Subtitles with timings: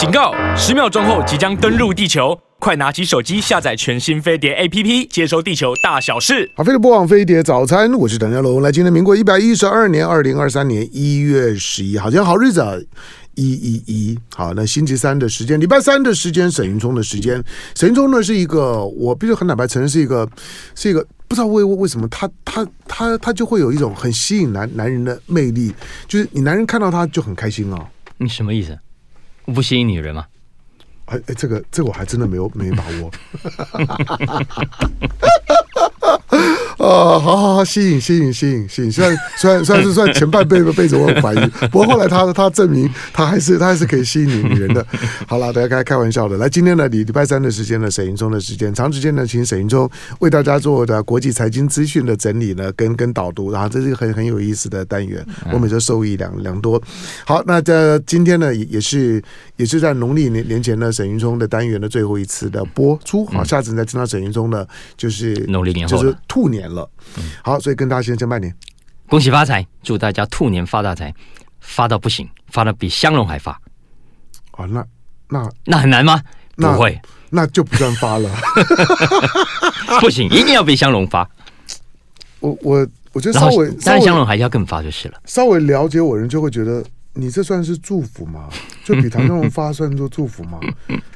[0.00, 0.32] 警告！
[0.56, 6.50] 十秒钟后即将登陆地球，快拿起手机下载全新飞碟 APP，接收地球大小事。
[6.56, 8.62] 好，飞碟播网飞碟早餐，我是唐家龙。
[8.62, 12.72] 来，今天民国一百一十二年二零二三年一月十一好像好日子啊，
[13.34, 14.18] 一一一。
[14.34, 17.44] 好，那星期三的时间，礼拜三的时间，沈云聪的时间。
[17.74, 20.26] 沈云聪呢是一个，我必须很坦白承认，是一个，
[20.74, 25.74] 是一个不知道为为什么他他他他就会有一种很吸引男男人的魅力，
[26.08, 27.86] 就是你男人看到他就很开心哦。
[28.16, 28.78] 你什么意思？
[29.50, 30.26] 我不吸引女人吗？
[31.06, 33.10] 哎哎，这个这个我还真的没有没把握。
[36.80, 44.84] 啊，好好好，吸引吸引吸引吸引，虽然虽然虽然是算前半辈子辈子我很怀疑，不过后来他他证明他还是他还是可以吸引女女人的。
[45.26, 46.38] 好了，大家开开玩笑的。
[46.38, 49.88] 来，今天呢，礼礼拜三的时间呢，沈云聪的时间，长时间呢，请沈云聪
[50.20, 55.22] 为大家做的国际财经资讯的整理呢，跟跟导读，然后这是一个很很有意思的单元，
[55.52, 56.82] 我每周受益良良多。
[57.26, 59.22] 好，那这今天呢，也也是
[59.56, 63.26] 也是在农历年年前呢，沈云聪的单元的最后一次的播出。
[63.26, 66.79] 好，下次你再听到沈云聪呢，就是农历年后就是兔年了。
[67.42, 68.54] 好，所以跟大家先先拜年，
[69.08, 71.14] 恭喜发财，祝大家兔年发大财，
[71.60, 73.60] 发到不行，发到比香龙还发。
[74.52, 74.84] 哦，那
[75.28, 76.22] 那那很难吗？
[76.56, 77.00] 不会，
[77.30, 78.30] 那就不算发了。
[80.00, 81.28] 不行，一定要比香龙发。
[82.40, 85.20] 我我我觉得稍微，但是香龙还是要更发就是了。
[85.24, 86.84] 稍微了解我人就会觉得。
[87.12, 88.48] 你这算是祝福吗？
[88.84, 90.60] 就比唐湘龙发算作祝福吗？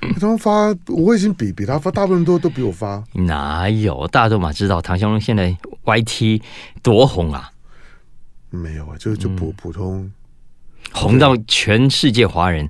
[0.01, 3.03] 唐湘龙发，我已经比比他发，大部分都都比我发。
[3.13, 4.07] 哪有？
[4.09, 6.43] 大家都嘛知道唐湘龙现在 YT
[6.83, 7.53] 多红啊？
[8.51, 10.13] 没有啊，就就普普通、嗯，
[10.93, 12.69] 红到全世界华人，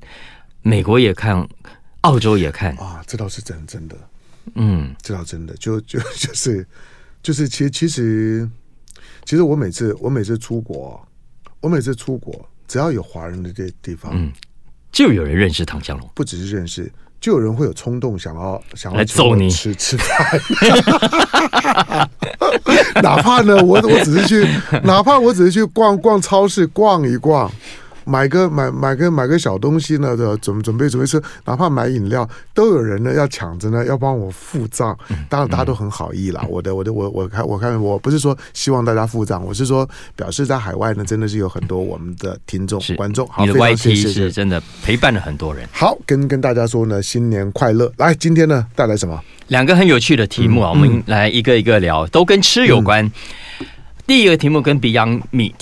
[0.62, 1.48] 美国也看，
[2.02, 3.02] 澳洲也看啊。
[3.06, 3.97] 这倒是真真的，
[4.55, 6.67] 嗯，这倒真的，就就就是
[7.22, 8.50] 就是，其实其实
[9.25, 11.06] 其实我每次我每次出国，
[11.61, 12.47] 我每次出国。
[12.67, 14.33] 只要有华人的这地方，嗯，
[14.93, 16.11] 就有人认识唐香龙。
[16.15, 20.41] 不只是认识，就有人会有冲动想要想要来揍你吃吃饭。
[23.03, 24.48] 哪怕呢，我我只是去，
[24.83, 27.51] 哪怕我只是去逛逛超市逛一逛。
[28.05, 34.97] 买个买买个买个小东西呢，的准准备准备吃，哪怕买饮料，都有人呢要抢着呢要帮我付账。
[35.29, 36.41] 当然大家都很好意啦。
[36.45, 43.27] 嗯、我的我的我我看我看我不是说希望大家付账，我是说表示在海外呢真的是有很多我们的听众观众。
[43.29, 45.69] 好，你的 YT 是真的陪伴了很多人。
[45.73, 47.92] 好，跟跟大家说呢，新年快乐！
[47.97, 49.21] 来，今天呢带来什么？
[49.48, 53.05] 两个很有趣的题目啊，嗯、我们来一个一个聊，都跟吃有关。
[53.61, 53.67] 嗯、
[54.07, 55.53] 第一个题目跟 Beyond Meat。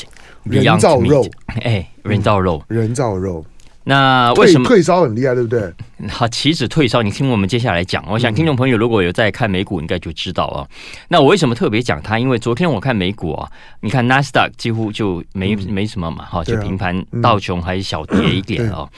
[0.44, 1.24] 人造肉，
[1.62, 3.44] 哎，人造肉，人造肉。
[3.84, 5.72] 那为什么退烧很厉害，对不对？
[6.08, 8.04] 好，岂止退烧，你听我们接下来讲。
[8.08, 10.62] 我想听众朋友如果有在看美股，应该就知道啊。
[11.08, 12.16] 那我为什么特别讲它？
[12.16, 18.88] 因为昨天我看美股啊，你看纳斯达克几乎就没没什么嘛，哈，就平盘，道琼还是小跌一点啊。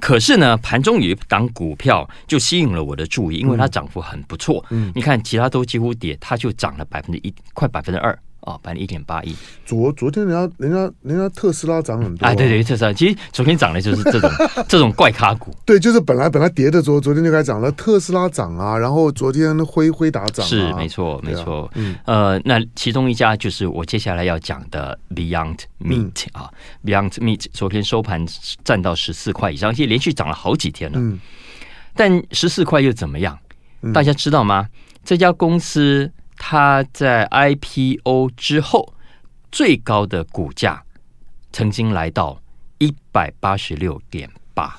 [0.00, 4.64] 可是呢，盘中有一档股票就吸引了我的注意，因为它涨幅很不错。
[4.70, 8.18] 嗯你看其他都几乎跌，它就涨了百分之一，快百分之二。
[8.42, 9.34] 哦，百分之一点八一。
[9.64, 14.30] 昨昨天人家人家人家特斯拉涨很多啊，啊对对，特斯拉其实昨天涨的就是这种
[14.68, 15.54] 这种怪咖股。
[15.64, 21.70] 对，就是本来本来跌的，昨昨天就开始涨了，特斯拉涨啊，然后昨天辉辉达涨，是没错没错。
[21.74, 26.50] 嗯呃，那其中一家就是我接下来要讲的 Beyond Meat 啊
[26.84, 28.26] ，Beyond Meat 昨天收盘
[28.64, 30.98] 站到十四块以上，而且连续涨了好几天了。
[30.98, 31.18] 嗯，
[31.94, 33.38] 但十四块又怎么样？
[33.94, 34.66] 大家知道吗？
[35.04, 36.10] 这家公司。
[36.44, 38.92] 它在 IPO 之后
[39.52, 40.82] 最高的股价
[41.52, 42.36] 曾经来到
[42.78, 44.76] 一百八十六点八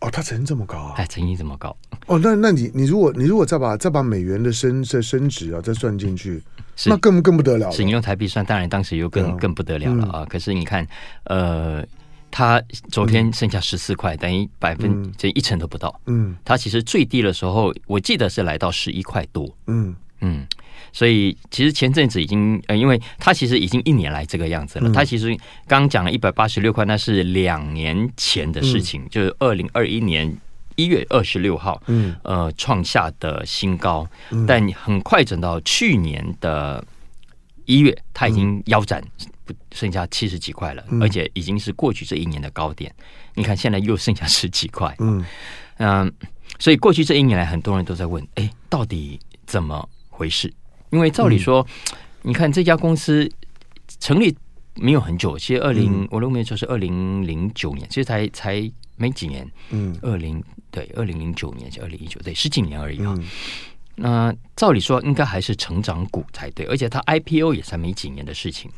[0.00, 0.94] 哦，它曾经这么高啊？
[0.98, 1.74] 哎，曾经这么高
[2.06, 2.18] 哦。
[2.18, 6.42] 那那你你如果你如果再把再把美元的升升升值啊再算进去，
[6.84, 7.72] 那更更不得了了。
[7.72, 10.24] 是你用台币算，当然当时又更、啊、更不得了了啊。
[10.24, 10.86] 嗯、可是你看，
[11.24, 11.82] 呃，
[12.30, 15.98] 它昨天剩下十四块，等于百分这一成都不到。
[16.04, 19.48] 嗯，它其实最低的时候，我记得是来到十一块多。
[19.68, 20.46] 嗯嗯。
[20.92, 24.92] 所以其实前阵子已经呃，因为它其实已经一年来这个样子了。
[24.92, 25.36] 它其实
[25.66, 30.36] 刚讲了一百八十六块，那是两年前的事情，就是二零二一年
[30.76, 34.06] 一月二十六号，嗯，呃，创下的新高。
[34.46, 36.84] 但很快整到去年的
[37.64, 39.02] 一月，它已经腰斩，
[39.44, 42.94] 不剩下七十几块了，而且已经是过去这一年的高点。
[43.34, 45.24] 你看现在又剩下十几块，嗯
[45.78, 46.12] 嗯，
[46.58, 50.52] 所以过去这一年来，很多人都在问，哎，到底怎么回事？
[50.92, 53.28] 因为照理说，嗯、你看这家公司
[53.98, 54.32] 成立
[54.74, 59.50] 没有很久，其实二零、嗯、我都没说是二零零九年，其实才才没几年。
[59.70, 63.14] 嗯，二零对二零零九年是二零一九，对十几年而已啊。
[63.18, 63.24] 嗯、
[63.96, 68.70] 那照理说应该还是成长股才对，而且它 IPO 也才没几年的事情。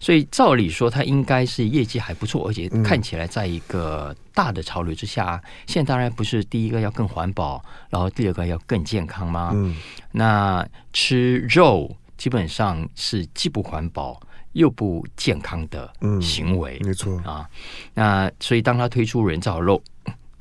[0.00, 5.40] 所以照理说，它应该是业绩还不错，而且看起来在一个大的潮流之下。
[5.42, 9.50] 嗯、现在当然不是第一个要更环保，然后第二个要更健康吗？
[9.54, 9.76] 嗯、
[10.10, 14.20] 那吃肉基本上是既不环保
[14.52, 17.48] 又不健康的行为，嗯、没错啊。
[17.94, 19.82] 那所以当他推出人造肉，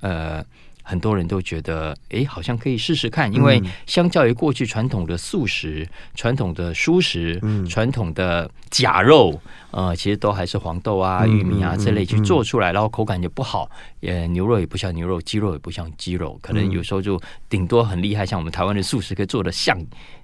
[0.02, 0.44] 呃。
[0.92, 9.40] 很多人都觉得，哎，好像可以试试看，因为相较于过去传统的素食、传统的蔬食、传统的假肉，
[9.72, 13.72] 呃，其实都还是黄豆啊、玉米啊这类去做出来，然后口感就不好，
[14.02, 17.18] 呃，牛肉也不像牛肉，鸡肉也不像鸡肉，可能有时候就
[17.48, 19.80] 顶多很厉害，像我们台湾的素食可以做的像，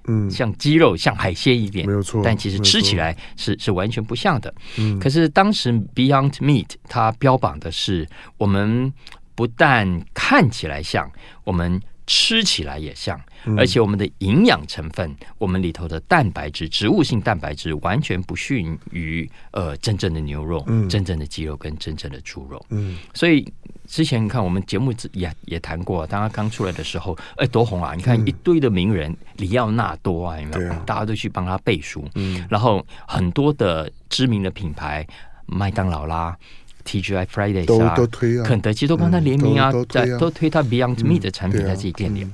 [0.06, 4.54] 嗯，像鸡肉、像海鲜一点，没有错，但其实吃起来是是完全不像的。
[4.76, 8.06] 嗯，可是当时 Beyond Meat 它标榜的是
[8.36, 8.92] 我们。
[9.38, 11.08] 不但看起来像，
[11.44, 13.16] 我们吃起来也像，
[13.56, 22.60] 而且我们的营养成分，我们里头的蛋白质、植物性蛋白质完全不逊于呃真正的牛肉、真正的鸡肉跟真正的猪肉。
[22.70, 23.46] 嗯，所以
[23.86, 27.94] 之前你看我们节目也也谈过，当他刚出来的时候，哎，多红啊！
[27.94, 30.74] 你看一堆的名人，里奥纳多啊，有没有？
[30.80, 32.04] 大家都去帮他背书。
[32.16, 35.06] 嗯，然后很多的知名的品牌，
[35.46, 36.36] 麦当劳啦。
[36.84, 37.96] TGI Fridays 啊，
[38.44, 42.26] 肯德基都跟他联名啊，在都推他 Beyond Meat 的产品在自己店里。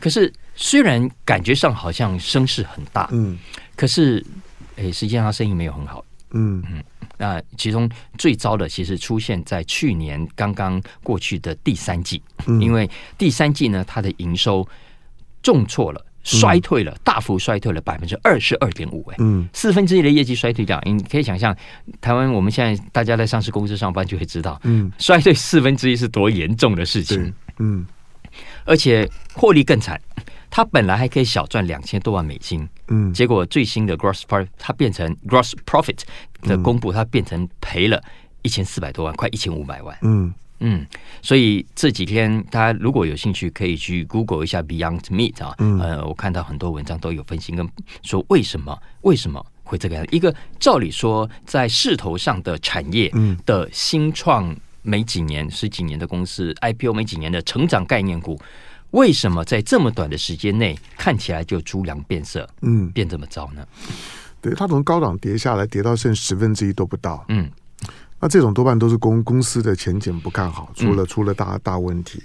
[0.00, 3.38] 可是虽然感觉上好像声势很大，嗯，
[3.76, 4.24] 可是
[4.76, 6.82] 诶，实际上他生意没有很好，嗯嗯。
[7.18, 7.88] 那其中
[8.18, 12.20] 最糟的其实出现在去年刚刚过去的第三季，
[12.60, 14.66] 因为第三季呢，它的营收
[15.40, 16.04] 重挫了。
[16.22, 21.56] 衰退了，大幅衰退了百分之二十二点五，哎，嗯，四分之一的业绩衰退掉，你可以想象，
[22.00, 27.84] 台湾我们现在大家在上市公司上班就会知道，嗯，衰退四分之一是多严重的事情，嗯，
[28.64, 30.00] 而且获利更惨，
[30.48, 35.98] 它本来还可以小赚两千多万美金，嗯，结果最新的 gross profit 它变成 gross profit
[36.42, 38.02] 的公布，它变成赔了
[38.42, 40.22] 一千四百多万，快一千五百万，嗯。
[40.22, 40.34] 嗯，
[41.20, 45.54] 所以这几天大家如果有兴趣，可以去 Google 一下 Beyond Meat 啊。
[45.58, 47.68] 嗯，呃，我看到很多文章都有分析跟
[48.02, 50.06] 说为什么为什么会这个样。
[50.10, 53.12] 一个照理说，在势头上的产业
[53.44, 58.40] 的新创没几年、十几年的公司，IPO 没几年的成长概念股，
[58.90, 62.48] 为什么在这么短的时间内看起来就猪羊变色？
[62.62, 63.66] 嗯，变这么糟呢？
[64.40, 67.24] 对，它从高档跌下来，跌到剩十分之一都不到。
[67.28, 67.50] 嗯。
[68.22, 72.22] 那这种多半都是公公司的前景不看好，出了出了大大问题。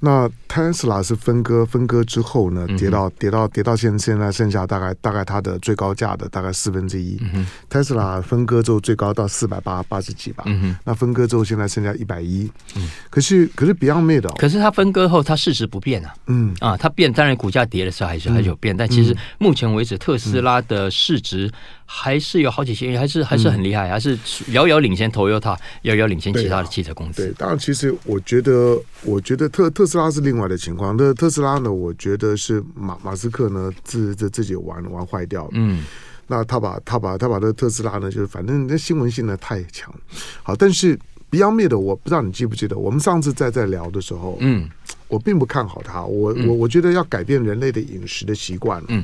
[0.00, 7.20] 那 Tesla 是分割分割之后呢，跌到跌到跌到现现在剩下大概大概它的最高价的大概四分之一。
[7.70, 10.44] Tesla 分割之后最高到四百八八十几吧。
[10.46, 12.48] 嗯那分割之后现在剩下一百一。
[13.10, 16.14] 可是可是 Beyond Meat，可是它分割后它市值不变啊。
[16.28, 21.50] 嗯啊，它变当然股价跌的时候还是还是有变，但其实目前为止特斯拉的市值
[21.84, 24.16] 还是有好几千亿，还是还是很厉害，还是
[24.52, 27.26] 遥遥领先 Toyota，遥遥领先其他的汽车公司。
[27.26, 29.87] 对，当然其实我觉得我觉得特特。
[29.88, 31.72] 特斯拉是另外的情况，那特斯拉呢？
[31.72, 35.50] 我觉得是马马斯克呢自自自己玩玩坏掉了。
[35.52, 35.82] 嗯，
[36.26, 39.90] 那他把他把他把这特斯拉呢，就是反正那新闻性呢太强。
[40.42, 40.94] 好，但是
[41.30, 44.68] Beyond Meat 的，我不知道你记不记得，我们上次在在聊的时候，嗯，
[45.08, 48.84] 我并不看好它，我我我觉得要改变人类的饮食的习惯。
[48.88, 49.02] 嗯，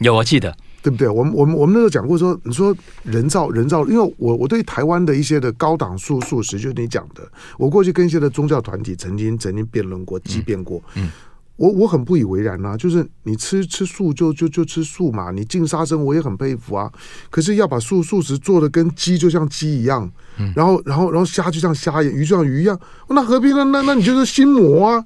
[0.00, 0.54] 有我记得。
[0.84, 1.08] 对不对？
[1.08, 7.26] 我们我们我们那时候讲过说，你说人造人造，因为我我对台湾的一些的高档素素食，就是你讲的，
[7.56, 10.82] 我过去跟一些的宗教团体曾经曾经辩论过、激辩过。
[10.96, 11.10] 嗯，嗯
[11.56, 16.92] 我我很不以为然啊，就是你吃吃素就就就吃素嘛，你净杀生我也很佩服啊。
[17.30, 23.64] 可是要把素素食做的跟鸡就像鸡一样，嗯、然后然后然后虾就像虾一样，鱼就像鱼一样，那何必呢？
[23.64, 25.02] 那那你就是心魔啊！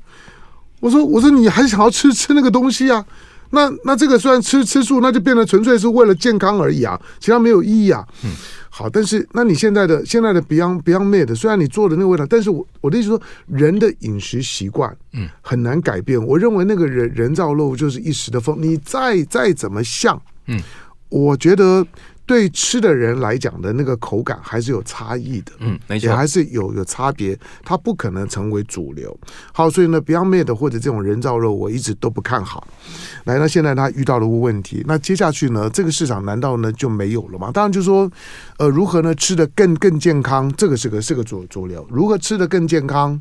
[0.80, 3.06] 我说我说你还想要吃吃那个东西啊？
[3.50, 8.06] 那那这个虽然吃吃素，那就变得纯粹是为了健康而已啊，其他没有意义啊。
[8.24, 8.30] 嗯，
[8.68, 16.22] 好，但是那你现在的现在的 Beyond Beyond Meat，虽然你做的那个味道，但是我我的意思说，人的饮食习惯，嗯，很难改变。
[16.24, 20.60] 我认为那个人人造肉就是一时的风，你再再怎么像，嗯，
[21.08, 21.86] 我觉得。
[22.28, 29.18] 对吃的人来讲的那个口感还是有差异的，嗯，没错，也还是有有差别，它不可能成为主流。
[29.50, 32.68] 好，所以呢，Beyond Meat 或者这种人造肉，我一直都不看好。
[33.24, 37.50] 来，那现在它遇到了个问题，那接下去呢，这个市场难道呢就没有了吗？
[37.50, 38.10] 当然，就是说，
[38.58, 41.86] 呃，如何呢吃的更更健康，这个是个是个主主流。
[41.90, 43.18] 如何吃的更健康，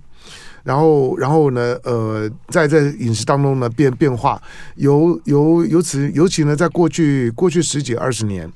[0.64, 4.42] 然后然后呢，呃，在在饮食当中呢变变化，
[4.76, 8.52] 由由由此尤其呢，在过去过去十几二十年。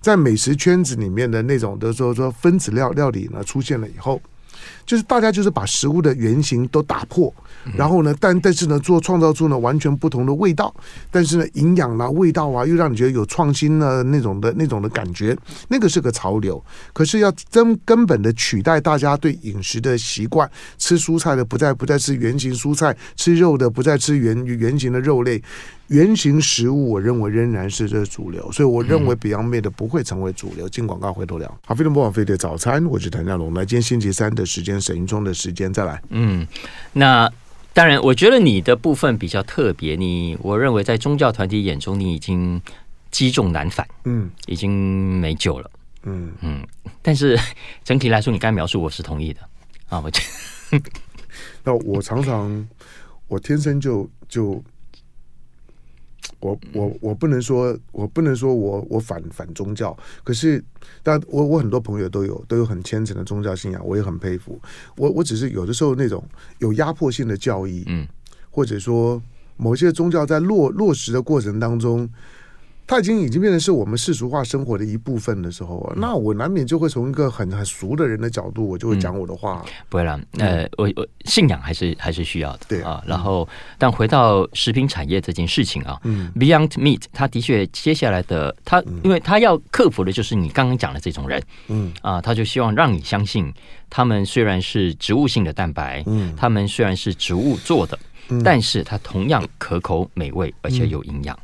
[0.00, 4.20] 在美食圈子里面的那种的说说分子料料理呢出现了以后，
[4.90, 7.32] 就是大家就是把食物的原型都打破，
[7.76, 10.74] 然后呢，但但是呢，做创造出呢完全不同的味道，
[11.12, 16.60] 但是呢，营养啊、味道啊，又让你觉得有创新的那种的那种的感觉，那个是个潮流。
[16.92, 25.40] 可是要真根本的取代大家对饮食的习惯，吃蔬菜的不再不再吃原型蔬菜，吃肉的不再吃原原型的肉类。
[25.86, 30.68] 原型食物，我认为仍然是这主流，所以我认为 Beyond Meat 不会成为主流。
[30.68, 31.52] 进广告回头聊。
[31.66, 33.52] 好，飞碟播放飞的早餐，我是谭家龙。
[33.52, 36.02] 那今天星期三的时间，沈云聪的时间再来。
[36.08, 36.46] 嗯，
[36.92, 37.30] 那
[37.72, 39.94] 当然，我觉得你的部分比较特别。
[39.96, 42.60] 你，我认为在宗教团体眼中，你已经
[43.10, 45.70] 积重难返，嗯，已经没救了，
[46.04, 46.66] 嗯嗯。
[47.02, 47.38] 但是
[47.84, 49.40] 整体来说，你刚才描述我是同意的
[49.88, 50.00] 啊。
[50.00, 50.20] 我觉
[50.70, 50.80] 得，
[51.64, 52.68] 那我常常，
[53.28, 54.62] 我天生就就。
[56.40, 60.62] 我我我不能说，我不能说我我反反宗教，可是，
[61.02, 64.60] 但我我很多朋友都有都有很虔诚的宗教信仰，我也很佩服。
[64.96, 66.24] 我我只是有的时候那种
[66.58, 68.06] 有压迫性的教义，嗯，
[68.50, 69.22] 或者说
[69.56, 72.08] 某些宗教在落落实的过程当中。
[72.90, 79.62] 它已经已经变成是我们世俗化生活的一部分的时候，嗯、那我难免就会从一个很很俗的人的角度，我就会讲我的话。
[79.64, 82.82] 嗯、不会啦，呃，我我信仰还是还是需要的，对。
[82.82, 83.00] 啊。
[83.06, 91.92] 然后，但回到食品产业这件事情啊，嗯，Beyond Meat，它的确接下来的，它因为它要克服的就是你刚刚讲的这种人，嗯。
[92.02, 93.54] 啊，他就希望让你相信，
[93.88, 97.96] 他们虽然是植物性的蛋白，嗯，他们虽然是植物做的，
[98.30, 101.38] 嗯、但是它同样可口美味，而且有营养。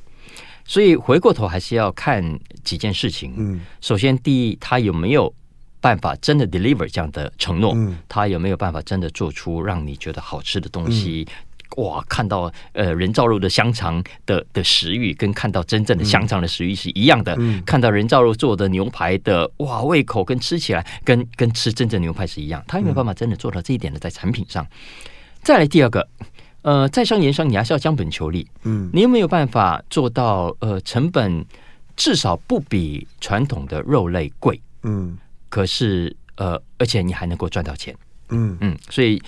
[0.67, 3.33] 所以回过头还是要看几件事情。
[3.37, 5.33] 嗯，首先第一，他有没有
[5.81, 7.73] 办法真的 deliver 这样的承诺？
[7.77, 11.27] 嗯，他有没有办法真的做出让你觉得好吃的东西？
[11.77, 17.37] 嗯、哇，看到呃人造肉的香肠的的食欲，跟看到真正的香肠的食欲是一样的。
[17.39, 22.61] 嗯，看到人造肉做的牛排的哇，胃口跟吃起来跟跟吃真正牛排是一样。
[22.67, 24.67] 他有没有办法真的做到这一点呢在产品上？
[25.43, 26.09] 再来第二个。
[26.67, 28.45] 呃，在商言商，你还是要将本求利。
[28.65, 30.53] 嗯，你有没有办法做到？
[30.59, 31.47] 呃，成本
[31.95, 34.61] 至少不比传统的肉类贵。
[34.83, 35.17] 嗯，
[35.49, 37.95] 可是呃，而且你还能够赚到钱。
[38.31, 39.23] 嗯嗯，所以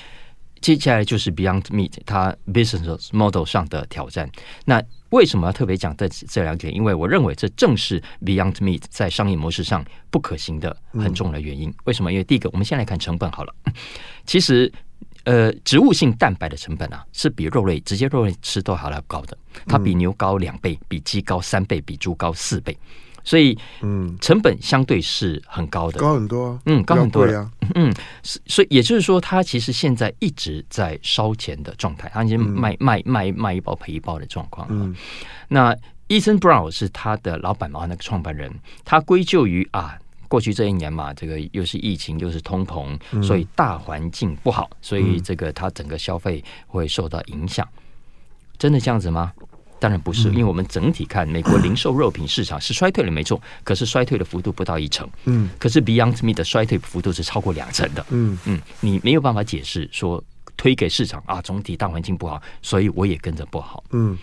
[0.61, 4.29] 接下来就是 Beyond Meat 它 business model 上的挑战。
[4.65, 6.75] 那为什么要特别讲这这两点？
[6.75, 11.73] 因为我认为这正是 Beyond Meat 在商业模式上不可行的很重要的原因。
[11.85, 12.11] 为什么？
[12.11, 13.55] 因为第一个，我们先来看成本好了。
[14.27, 14.73] 其实。
[15.29, 19.37] 呃，植物性蛋白的成本啊，是比肉类直接肉类吃都还要高的。
[19.67, 22.75] 它比牛高两倍，比鸡高三倍，比猪高四倍。
[23.25, 27.93] 所以，嗯，成本相对是很高的，高很多，嗯，高很多呀， 嗯，
[28.23, 34.67] 所以也就是说，它其实现在一直在烧钱的状态，它已经卖卖卖卖一包赔一包的状况。
[34.71, 34.97] 嗯，
[35.49, 35.77] 那
[36.09, 38.51] Ethan Brown 是他的老板嘛，那个创办人，
[38.83, 39.99] 他归咎于啊。
[40.29, 47.67] 过去这一年嘛，这个又是疫情，又是通膨，所以大环境不好，所以这个它整个消费会受到影响。
[48.59, 49.33] 真的这样子吗？
[49.81, 55.09] 当然不是，因为我们整体看美国零售肉品市场是衰退了，没错， 可是衰退的幅度不到一成。
[55.25, 58.05] 嗯，可是 Beyond Meat 的衰退幅度是超过两成的。
[58.11, 60.23] 嗯嗯，你没有办法解释说
[60.57, 63.85] 推给市场啊，总体大环境不好，所以我也跟着不好。
[63.93, 64.19] 嗯，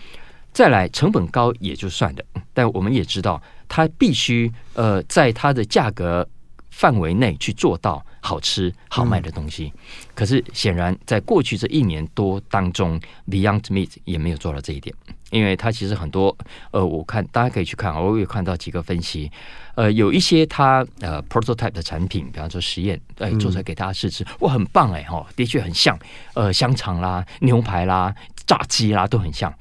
[0.52, 2.22] 再来成本高也就算了，
[2.52, 3.42] 但我们也知道。
[3.68, 6.26] 它必须呃，在它的价格
[6.70, 9.72] 范围内去做到好吃好卖的东西。
[10.14, 14.94] 可是显然，在过去这一年多当中，Beyond Meat 也没有做到这一点。
[15.30, 16.34] 因为它其实很多
[16.70, 19.28] 呃，我看大家可以去看，我有看到几个分析，
[19.74, 25.98] 呃，有一些它呃 prototype 的产品，比方说实验，哎，做出来给大家试吃，哇，很棒哎哈，的确很像
[26.34, 28.14] 呃香肠啦、牛排啦、
[28.46, 29.52] 炸鸡啦都很像。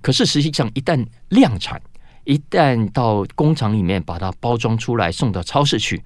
[0.00, 1.80] 可是实际上一旦量产，
[2.24, 6.02] 一旦到工厂里面把它包装出来送到超市去，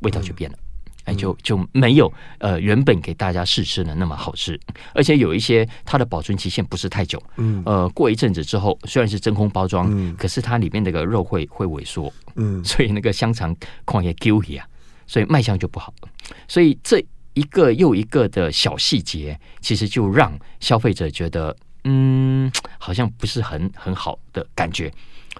[0.00, 0.58] 味道就变了，
[1.04, 4.58] 哎，就就没有呃原本给大家试吃的那么好吃，
[4.94, 13.54] 而且有一些它的保存期限不是太久，嗯，呃，过一阵子之后虽然是真空包装，嗯，可是它里面那个肉会会萎缩，嗯， 所以那个香肠
[13.84, 14.66] 况也丢弃啊，
[15.06, 15.92] 所以卖相就不好，
[16.46, 17.04] 所以这
[17.34, 21.54] 一个又一个的小细节，其实就让消费者觉得，
[21.84, 24.92] 嗯，好像不是很很好的感觉。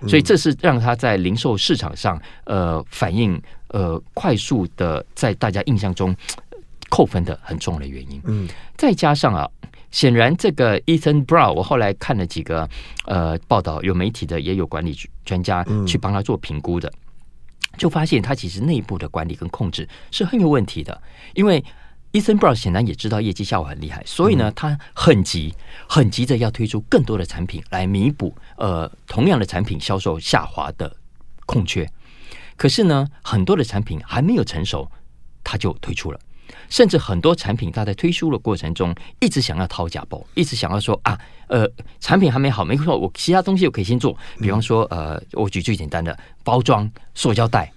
[0.07, 6.15] 所以这是让他在零售市场上，呃，反应呃快速的，在大家印象中
[6.91, 8.21] 扣分的很重要的原因。
[8.25, 9.49] 嗯，再加上啊，
[9.91, 12.69] 显然这个 Ethan Brown，我后来看了几个
[13.07, 16.93] 呃报道，有媒体的，也有管理专家去帮他做评估的，
[17.79, 21.01] 就发现他其实内部的管理跟控制是很有问题的，
[21.35, 21.65] 因为。
[22.17, 25.55] Ethan Brown 显然也知道业绩下滑很厉害，所以呢，他很急，
[25.87, 30.97] 很急着要推出更多的产品来弥补呃同样的产品销售下滑的
[31.45, 31.87] 空缺。
[32.57, 34.91] 可是呢，很多的产品还没有成熟，
[35.45, 36.19] 他就推出了。
[36.71, 41.19] 甚至很多产品，他在推出的过程中，一直想要掏假包，一直想要说啊，
[41.49, 41.69] 呃，
[42.01, 47.71] 产品还没好，没错，我其他东西我可以先做，比方说，呃，我举最简单的包装塑胶袋，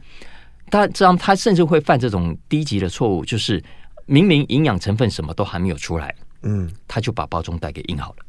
[0.70, 3.62] 但这样他甚至会犯这种低级的错误，就是
[4.10, 8.26] 明明营养成分什么都还没有出来，嗯，他就把包装袋给印好了，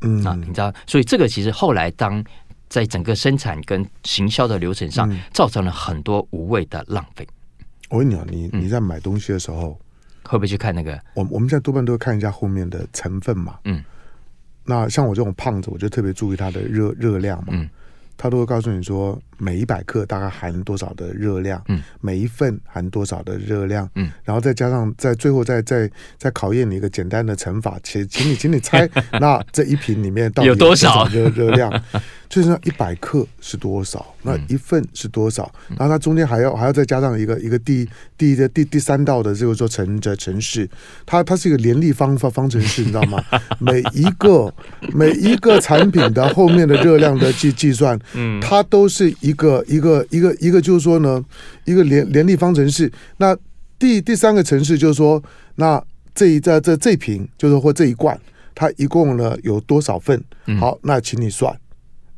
[0.00, 2.24] 嗯啊，你知道，所以这个其实后来当
[2.68, 7.26] 在整个生产跟行销的流程上，造成了很多无谓的浪费。
[7.90, 9.78] 我问你啊，你你在买东西的时候，
[10.24, 11.00] 会不会去看那个？
[11.14, 13.58] 我我们现在多半都会看一下后面的成分嘛。
[13.64, 13.84] 嗯，
[14.64, 17.48] 那像我这种胖子，我就特别注意它的热热量嘛。
[17.50, 17.68] 嗯，
[18.16, 28.88] 他都会告诉你说，每一百克大概含多少的热量，嗯，每一份含多少的热量，嗯，然后再加上在最后再再再考验你一个简单的乘法，请请你请你猜，
[29.20, 31.70] 那这一瓶里面到底有多少热热量？
[32.28, 34.14] 就是那一百克是多少？
[34.22, 35.50] 那一份是多少？
[35.68, 40.68] 然后它中间还要还要再加上一个一个第第一的第第三道的这个说程的程式，
[41.04, 43.22] 它它是一个联立方方方程式，你知道吗？
[43.60, 44.52] 每一个
[44.92, 51.24] 每一个产品的后面的热量的计计算， 嗯，它都是一个一个一个一个就是说呢，
[51.64, 52.90] 一个联联立方程式。
[53.18, 53.36] 那
[53.78, 55.22] 第第三个程式就是说，
[55.56, 55.82] 那
[56.14, 58.18] 这一这这这瓶就是或这一罐，
[58.54, 60.20] 它一共呢有多少份？
[60.58, 61.54] 好，那请你算。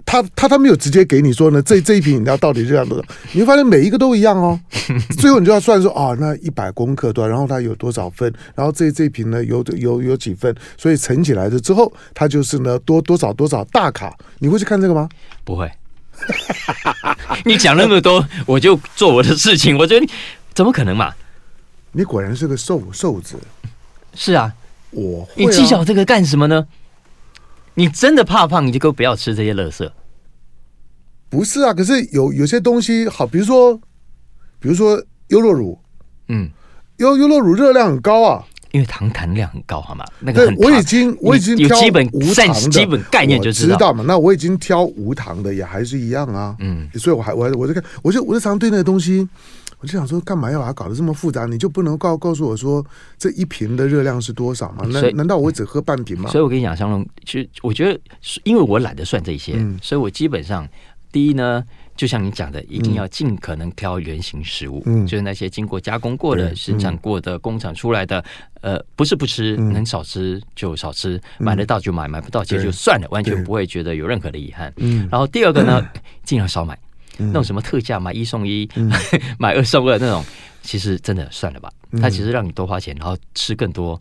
[0.08, 3.04] 他他他没有直接给你说呢，这这一瓶饮料到底热量多少？
[3.32, 4.58] 你会发现每一个都一样哦。
[5.20, 8.32] 最后你就要算说啊、哦，那一百公克多，然后它有多少份？
[8.54, 10.54] 然后这这一瓶呢有有有几份？
[10.78, 14.16] 所以乘起来的之后，它就是呢多多少多少大卡。
[14.38, 15.06] 你会去看这个吗？
[15.44, 15.70] 不会。
[17.44, 19.76] 你讲那么多，我就做我的事情。
[19.76, 20.10] 我觉得你
[20.54, 21.12] 怎么可能嘛？
[21.92, 23.36] 你果然是个瘦瘦子。
[24.14, 24.54] 是啊，
[24.90, 26.66] 我会、啊、你计较这个干什么呢？
[27.78, 29.88] 你真的怕胖，你就给我不要吃这些垃圾。
[31.30, 33.72] 不是啊，可是有有些东西好，比如说，
[34.58, 35.78] 比如说优酪乳，
[36.26, 36.50] 嗯，
[36.96, 40.04] 优优酪乳热量很高啊，因为糖含量很高，好吗？
[40.18, 44.02] 那个很对，我已经我已经挑基本无糖的基本概念就知道，知道嘛。
[44.08, 46.56] 那我已经挑无糖的，也还是一样啊。
[46.58, 49.28] 嗯，所以我还我还我在看，我就我就常常对那个东西。
[49.80, 51.46] 我就想说，干嘛要把它搞得这么复杂？
[51.46, 52.84] 你就不能告告诉我说
[53.16, 54.84] 这一瓶的热量是多少吗？
[54.86, 56.28] 难难道我只喝半瓶吗？
[56.30, 58.00] 所以我跟你讲，香龙，其实我觉得，
[58.44, 60.68] 因为我懒得算这些，嗯、所以我基本上
[61.12, 61.64] 第一呢，
[61.96, 68.24] 就像你讲的，一定要尽可能挑原型食物，嗯、就是那些经过加工过的、生产过的、工厂出来的，
[68.60, 74.74] 呃，不是不吃，能少吃就少吃，买得到就买，买不到其实就算了，完全不会觉得有任何的遗憾。
[75.08, 75.86] 然后第二个呢，
[76.24, 76.76] 尽量少买。
[77.18, 78.90] 那种什么特价买一送一，嗯、
[79.38, 80.24] 买二送二那种，
[80.62, 81.70] 其实真的算了吧。
[81.90, 83.98] 嗯、它其实让你多花钱，然后吃更多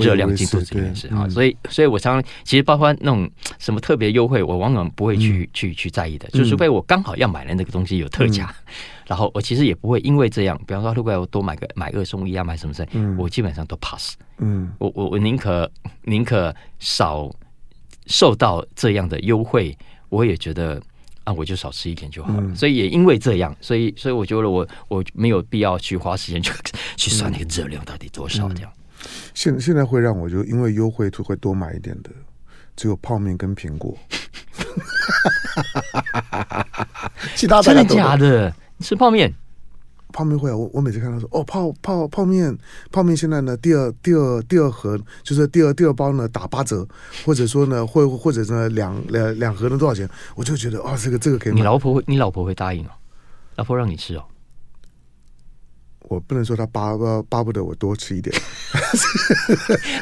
[0.00, 1.26] 热量进肚子里面是啊。
[1.28, 3.28] 所以，所以我常常其实包括那种
[3.58, 6.28] 什么特别优惠，我往往不会去、嗯、去去在意的。
[6.28, 8.72] 就除非我刚好要买的那个东西有特价，嗯、
[9.08, 14.16] 然后我其实也不会因为这样，比方说如果我多买个买二送一啊，买什么什么，嗯、我基本上都 pass。
[14.36, 15.70] 嗯，我我我宁可
[16.02, 17.34] 宁可少
[18.06, 19.76] 受到这样的优惠，
[20.10, 20.80] 我也觉得。
[21.24, 22.40] 啊，我就少吃一点就好了。
[22.40, 26.52] 嗯、所以也因为这样，所以所以我觉得我我没有必要去花时间去
[26.96, 28.72] 去算那个热量到底多少这样。
[29.34, 32.10] 现、嗯、现在会让我就因为优惠就会多买一点的，
[32.76, 33.96] 只有泡面跟苹果。
[37.34, 38.52] 其他真的假的？
[38.76, 39.32] 你吃泡面？
[40.12, 42.56] 泡面会啊，我我每次看到说哦，泡泡泡面，
[42.92, 46.86] 泡面现在呢，第二第二第二盒就是第二第二包呢打八折，
[47.24, 50.08] 或者说呢，或或者呢两两两盒能多少钱？
[50.34, 51.52] 我就觉得哦，这个这个可以。
[51.54, 52.90] 你老婆会，你老婆会答应哦？
[53.56, 54.24] 老婆让你吃哦？
[56.02, 58.34] 我不能说他巴巴巴不得我多吃一点，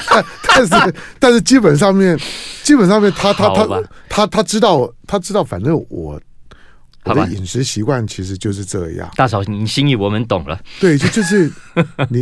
[0.09, 0.25] 但
[0.66, 2.18] 但是但是基本上面
[2.62, 6.21] 基本上面他他他他他，他知道他知道，反正我。
[7.09, 9.11] 我的饮食习惯其实就是这样。
[9.16, 10.61] 大嫂，你心意我们懂了。
[10.81, 11.51] 对，就就是
[12.11, 12.21] 你，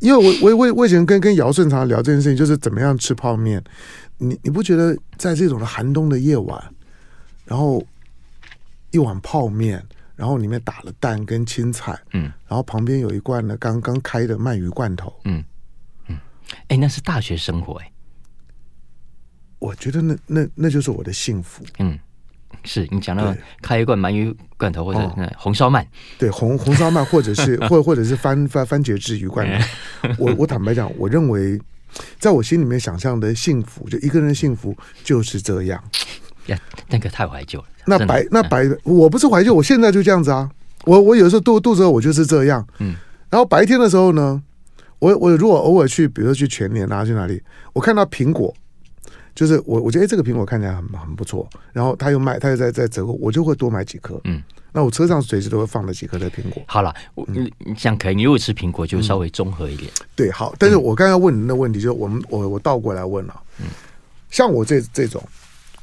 [0.00, 3.62] 因为我我我我以前跟跟姚顺常聊这件事情，就是怎么样吃泡面。
[4.18, 6.74] 你你不觉得在这种的寒冬的夜晚，
[7.44, 7.84] 然后
[8.90, 9.84] 一碗泡面，
[10.14, 15.44] 然后里面打了蛋跟青菜，嗯，然后旁边有一罐呢刚刚开的鳗鱼罐头，嗯
[16.08, 16.18] 嗯，
[16.68, 17.92] 哎，那是大学生活哎。
[19.58, 21.98] 我觉得那那那就是我的幸福，嗯。
[22.64, 25.00] 是你讲到开一罐鳗鱼罐头或者
[25.36, 25.84] 红烧鳗，
[26.18, 29.46] 对红红烧鳗 或者是或或者是番番番茄汁鱼罐
[30.02, 31.60] 头，我我坦白讲，我认为
[32.18, 35.82] 在我心里面想象的幸福，就一个人的幸福就是这样。
[36.46, 37.64] 呀，那个太怀旧了。
[37.86, 40.50] 那白那白，我不是怀旧，我现在就这样子啊。
[40.84, 42.64] 我我有时候肚肚子饿，我就是这样。
[42.78, 42.94] 嗯。
[43.30, 44.40] 然后白天的时候呢，
[45.00, 47.42] 我我如果偶尔去，比如说去全年啊，去哪里，
[47.72, 48.54] 我看到苹果。
[49.36, 54.18] 就是我我觉得哎，这个苹果看起来很很不错，然后他又卖，他又在在折扣，我就会多买几颗。
[54.24, 56.62] 嗯，那我车上随时都会放了几颗的苹果。
[56.66, 56.92] 好了，
[57.26, 59.92] 你你像可以，你如果吃苹果就稍微综合一点。
[60.00, 63.66] 嗯、对，好，但是我刚刚问您的问题就是，我们我我倒过来问了，嗯，
[64.30, 65.22] 像我这这种，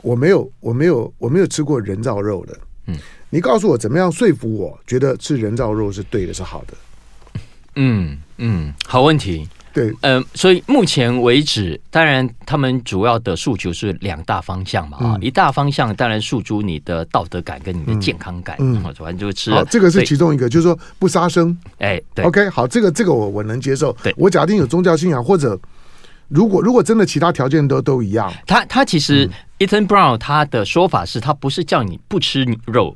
[0.01, 2.97] 我没有我没有我没有吃过人造肉的，嗯，
[3.29, 6.73] 你告诉我怎么样说服我觉得吃人造肉是对的，是好的。
[7.75, 9.47] 嗯嗯，好问题。
[9.73, 19.49] 对，嗯、呃，所以目前为止，当然他们主要的诉求是两大方向嘛啊，嗯、一大方向当然诉诸你的道德感跟你的健康感，嗯，反正就是吃。
[19.49, 21.57] 好，这个是其中一个，就是说不杀生。
[21.79, 23.91] 哎，对，OK，好，这个这个我我能接受。
[24.03, 25.59] 对，我假定有宗教信仰，或者
[26.27, 32.95] 如果如果真的其他条件都都一样，他他其实 Ethan Brown 他的说法是他不是叫你不吃肉，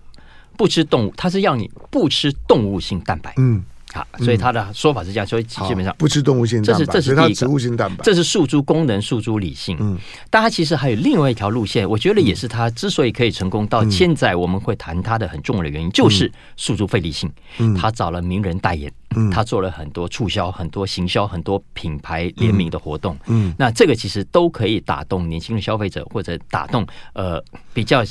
[0.56, 3.34] 不吃动物，他是要你不吃动物性蛋白。
[3.38, 3.64] 嗯。
[3.98, 9.76] 好，所以他的说法是这样，所以基本上不吃动物性蛋白，这是这是植物性蛋白，这是诉诸功能、诉诸理性。
[9.80, 9.98] 嗯，
[10.30, 17.28] 但他其实还有另外一条路线，我觉得也是他之所以可以成功到现在，我们会谈他的很重要的原因，就是诉诸非理性。
[17.58, 23.18] 嗯，他找了名人代言，嗯，他做了很多促销、很多行销、很多品牌联名的活动。
[23.26, 28.04] 嗯，那这个其实都可以打动年轻的消费者，或者打动呃比较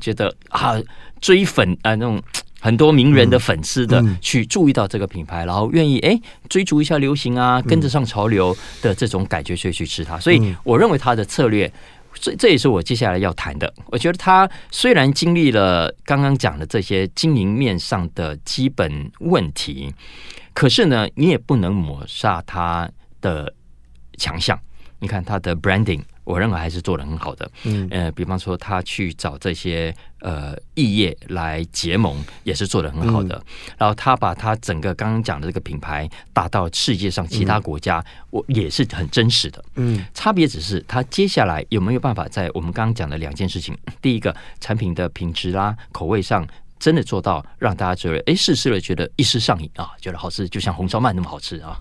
[0.00, 0.74] 觉得啊
[1.20, 2.20] 追粉啊那种。
[2.60, 10.18] 很多名人的粉丝的去注意到这个品牌，然后愿意哎追逐一下流行啊，跟着上潮流的这种感觉，所以去吃它。
[10.18, 11.72] 所以我认为它的策略，
[12.14, 13.72] 这这也是我接下来要谈的。
[13.86, 19.94] 我觉得它虽然经历了刚刚讲的这些经营面上的基本问题，
[20.52, 22.90] 可是呢，你也不能抹杀它
[23.20, 23.54] 的
[24.16, 24.58] 强项。
[25.00, 26.02] 你看它的 branding。
[26.28, 33.34] 我认为还是做的很好的，嗯，呃，比方说他去找这些呃异业来结盟，也是做的很好的。
[33.34, 39.64] 嗯、然后他把他整个刚刚讲的这个品牌打到世界上其他国家，我、嗯、也是很真实的。
[39.76, 46.46] 嗯，差别只是他接下来有没有办法在我们刚刚讲的两件事情，第一个产品的品质啦、口味上，
[46.78, 51.80] 真的做到让大家觉得，哎，试吃了觉得一时上瘾啊，觉得好吃，就像红烧鳗那么好吃啊。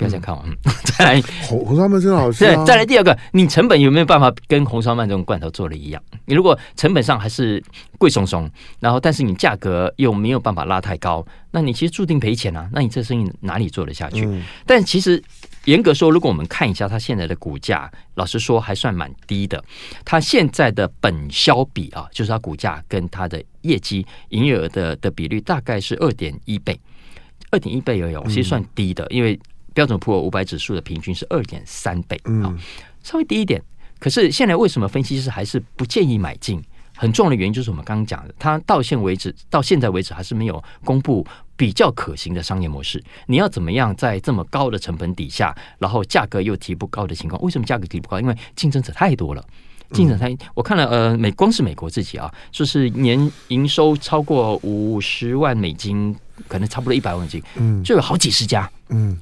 [0.00, 0.56] 不要再看完，嗯、
[0.96, 2.56] 再来红红烧鳗真的好吃，啊。
[2.56, 6.02] 对，再来第二个，你成本有没有办法跟红烧鳗这种罐头做的一样？
[6.24, 7.62] 你如果成本上还是
[7.98, 12.66] 贵松松，然后但是你价格又没有办法拉太高，那你其实注定赔钱啊！
[12.72, 14.24] 那你这生意哪里做得下去？
[14.24, 15.22] 嗯、但其实
[15.66, 19.62] 严格说，如果我们看一下它现在的股价，老实说还算蛮低的。
[20.02, 26.80] 它现在的本销比啊，就是它股价跟它的业绩营业额的的比率大概是二点一倍，
[27.50, 29.38] 二点一倍也有，其实算低的，因为。
[29.74, 32.54] 标准普尔五百指数的平均是二点三倍啊，
[33.02, 33.62] 稍微低一点。
[33.98, 36.62] 可是现在为什么分析师还是不建议买进？
[36.96, 43.02] 很重要的原因就是我们刚刚讲的，它到现为止，到现在为止还是没有公布比较可行的商业模式。
[43.26, 47.40] 你要怎么样在这么高的成本底下，然后价格又提不高的情况？
[47.40, 48.20] 为什么价格提不高？
[48.20, 49.42] 因为竞争者太多了，
[49.92, 50.36] 竞争者太……
[50.54, 56.14] 我看了，呃，美光是美国自己啊，说是年营收超过五十万美金，
[56.48, 59.18] 可能差不多一百万美金，嗯，就有好几十家，嗯。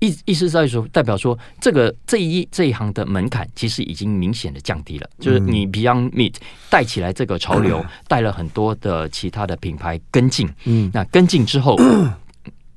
[0.00, 5.08] 意意思在说，代表说，这个这一这一行的门槛其实已经明显的降低了。
[5.18, 6.34] 就是你 Beyond Meat
[6.68, 10.48] 带起来这个潮流， 带了很多的其他的品牌跟进。
[10.64, 11.76] 嗯，那跟进之后，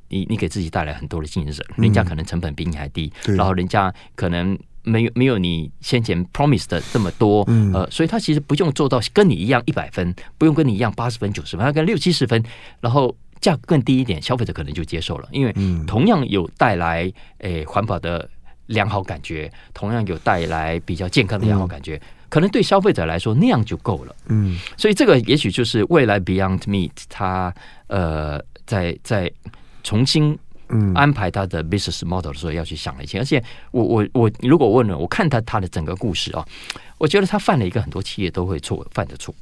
[0.09, 7.43] 你你给自己带来很多的竞争者，人家可能成本比你还低，然后人家可能没有没有你先前 promise 的这么多。
[7.73, 12.43] 呃，所以他其实不用做到跟你一样一百分，不用跟你一样八十分九十分，他跟六七十分，
[12.81, 13.15] 然后。
[13.43, 15.53] 价格更低一点，消费者可能就接受了，因为
[15.85, 18.27] 同样有带来诶环保的
[18.67, 24.15] 良好感觉，同样有带来比较健康的良好感觉，可能对消费者来说那样就够了。
[24.27, 27.53] 嗯，所以这个也许就是未来 Beyond Meat 它
[27.87, 29.29] 呃在在
[29.83, 30.39] 重新
[30.95, 33.19] 安排它的 business model 的时候要去想的一些。
[33.19, 36.47] 而且我我我如果问了，我看他他的整个故事啊，
[36.97, 39.35] 我觉得他犯了一个很多企业都会错犯的错，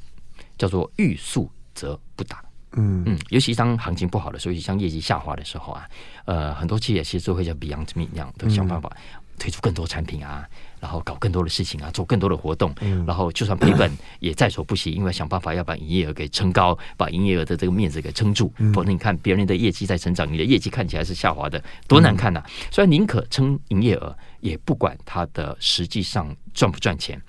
[0.57, 2.43] 叫做欲速则不达。
[2.73, 3.03] 嗯。
[3.05, 5.87] 嗯，尤其当行情不好的时候，尤其像业绩下滑的时候啊，
[6.25, 8.91] 呃，很多企业其实都会像 Beyond Meat 那样的想办法
[9.39, 10.47] 推出更多产品啊，
[10.79, 12.73] 然后搞更多的事情啊，做更多的活动，
[13.07, 22.45] 然后就算赔本也在所不惜，因为想办法要把营业额给撑高，把营业额的这个面子给撑住，否则你看别人的业绩在成长，你的业绩看起来是下滑的，多难看呐、啊！
[22.69, 27.19] 所以宁可撑营业额，也不管它的实际上赚不赚钱，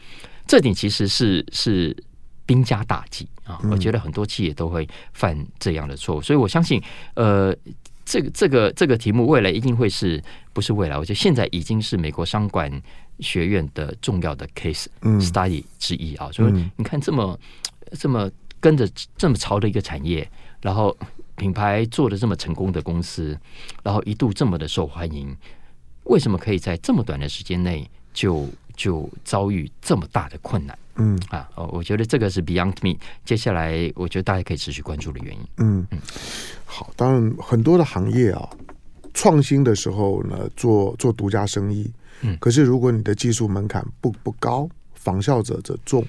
[0.47, 1.97] 这点其实是是。
[2.45, 3.61] 兵家大忌啊！
[3.71, 6.81] 我觉得很多企业都会犯这样的错误，所以我相信，
[7.15, 7.55] 呃，
[8.05, 10.97] 这个这个这个题目未来一定会是不是未来？
[10.97, 12.71] 我觉得现在已经是美国商管
[13.21, 14.87] 学院的重要的 case
[15.21, 16.31] study 之一啊。
[16.33, 17.39] 所以你看，这么
[17.99, 20.29] 这么跟着这么潮的一个产业，
[20.61, 20.97] 然后
[21.37, 23.37] 品牌做的这么成功的公司，
[23.83, 25.37] 然后一度这么的受欢迎，
[26.05, 30.79] 为什么可以在这么短的时间内就就遭遇这么大的困难。
[30.97, 35.41] 嗯啊，哦，我觉得这个是 Beyond Me，接下来我觉得大家可以持续关注的原因。
[35.57, 35.99] 嗯嗯，
[36.67, 38.47] 好，当然很多的行业啊，
[39.15, 46.05] 创新的时候呢，做做独家生意，嗯，可是如果你的技术门槛不不高，仿效者则重。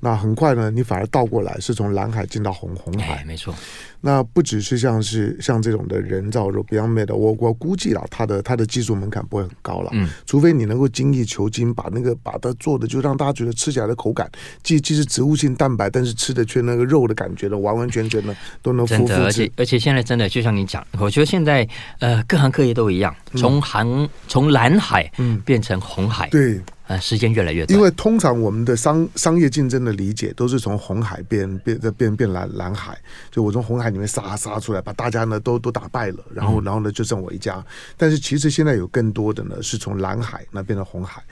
[0.00, 3.52] 那很快呢，你反而倒过来，是从蓝海进到红红海，哎，没错。
[4.00, 14.30] 那不只是像是像这种的人造肉 Beyond Meat 我我估计了，它的它的技术门槛不会很高了，嗯，除非你能够精益求精，把那个把它做的就让大家觉得吃起来的口感
[14.62, 19.14] 既既是植物性蛋白，但是吃的却那个肉的感觉的完完全全的都能复复。
[19.14, 21.66] 而且而且现在真的就像你讲，我觉得现在
[21.98, 25.40] 呃各行各业都一样，从航从蓝海嗯。
[25.48, 26.60] 变成红海，嗯、对。
[26.88, 32.96] 呃，时间越来越短，因为通常我们的商商业竞争的理解都是从红海变变变变蓝蓝海，
[33.30, 37.64] 就我从红海里面杀杀出来，把大家呢都都打败了，然后然后呢就剩我一家。
[37.96, 41.22] 但是其实现在有更多的呢是从蓝海那变成红海。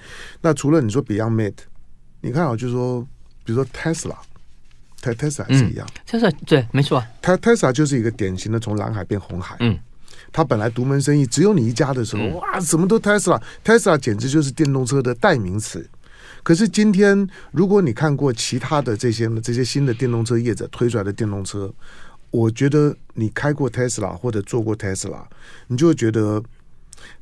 [0.41, 1.55] 那除了你说 Beyond Meat，
[2.21, 3.03] 你看啊，就是说
[3.45, 9.79] 比如说 Tesla，Tesla 也是一样，Tesla 对，没错，Tesla 就是一个典型的从蓝海变红海，嗯。
[10.33, 15.89] 他本来独门生意只有你一家的时候，哇，什么都 Tesla，Tesla 简直就是电动车的代名词。
[16.43, 21.73] 可是今天，如果你看过其他的这些这些新的电动车业者推出来的电动车，
[22.37, 25.25] 我觉得你开过 Tesla 或者做过 Tesla，
[25.69, 26.43] 你就会觉得。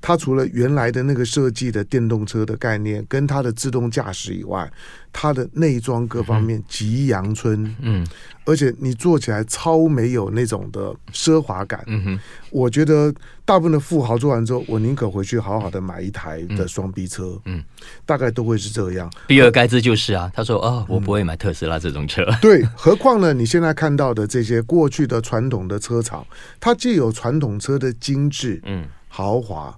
[0.00, 4.70] 它除了原来的那个设计的电动车的概念，跟它的自动驾驶以外，
[5.12, 8.06] 它的内装各方面极阳春，嗯，
[8.44, 12.20] 而且你坐起来超没有那种的奢华感，嗯哼，
[12.50, 17.62] 我觉得大部分的富豪做完之后，我宁可回去好好的买一台的双 B 车，嗯，
[18.04, 19.10] 大概都会是这样。
[19.26, 23.32] 比尔盖茨就是啊，他说哦，我不会买特斯拉这种车，嗯、 对，何况呢？
[23.32, 26.26] 你现在看到的这些过去的传统的车厂，
[26.58, 28.84] 它既有传统车的精致，嗯。
[29.16, 29.72] 豪华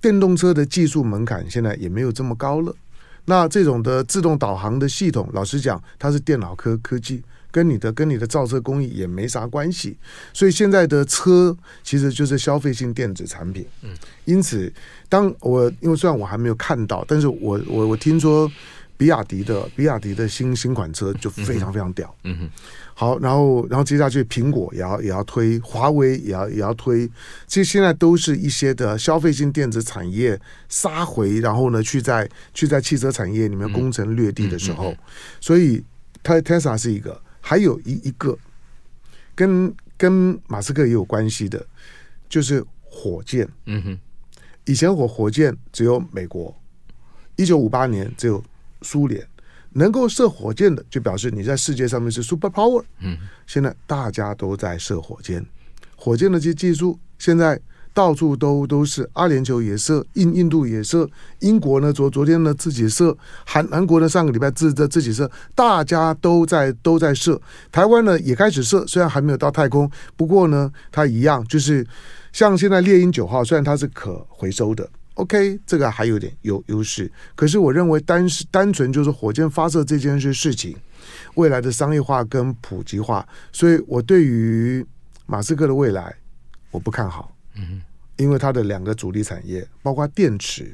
[0.00, 2.74] 电动车的技术门槛现在也没有这么高了。
[3.26, 9.94] 那这种的自动导航的系统，老实讲，它是电脑科科技，跟你的跟你的造车工艺也没啥关系。
[10.32, 13.66] 所以现在的车其实就是消费性电子产品。
[13.82, 13.90] 嗯，
[14.24, 14.72] 因此，
[15.10, 18.50] 当我因为虽然我还没有看到，但是我我我听说
[18.98, 22.14] 比亚迪的比亚迪的新新款车就非常非常屌。
[22.24, 22.50] 嗯哼。
[22.92, 27.08] 好，然后，然后接下去，苹果也要也要推，华为也要也要推，
[27.46, 30.36] 其实现在都是一些的消费性电子产业
[30.68, 34.92] 杀回，然后呢，去在去在汽车产业里面攻城略地的时候，
[35.40, 35.80] 所以
[36.24, 38.36] ，Tesla 是一个，还有一一个
[39.36, 41.64] 跟跟马斯克也有关系的，
[42.28, 43.48] 就是火箭。
[43.66, 43.98] 嗯哼，
[44.64, 46.52] 以前火火箭只有美国，
[47.36, 48.42] 一九五八年只有
[48.82, 49.26] 苏联。
[49.74, 52.82] 能够射火箭的，就表示你在世界上面是 super power。
[53.00, 55.44] 嗯，现在大家都在射火箭，
[55.94, 57.60] 火箭的这些技术现在
[57.92, 59.08] 到处都都是。
[59.12, 61.08] 阿联酋也射，印印度也射，
[61.40, 67.40] 英国呢昨昨天呢自己射，韩韩国呢上个礼拜自自自己射，大家都在都在射。
[67.70, 71.86] 台湾呢也开始射，虽然还没有到太空，不过呢它一样就是
[72.32, 74.88] 像现在猎鹰九号，虽然它是可回收的。
[75.18, 80.76] OK，这个还有点有优势，可是我认为单是单纯就是火箭发射这件事事情，
[81.34, 84.86] 未来的商业化跟普及化，所以我对于
[85.26, 86.14] 马斯克的未来
[86.70, 87.82] 我不看好，嗯，
[88.16, 90.72] 因为他的两个主力产业包括电池，